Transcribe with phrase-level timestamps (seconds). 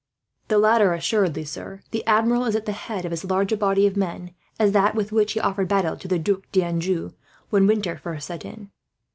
[0.47, 1.83] "The latter, assuredly, sir.
[1.91, 4.95] The Admiral is at the head of as large a body of men as that
[4.95, 7.13] with which he offered battle to the Duc d'Anjou,
[7.51, 8.71] when winter first set in."